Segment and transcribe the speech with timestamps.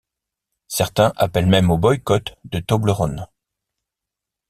[0.67, 3.27] Certains appellent même au boycott de Toblerone.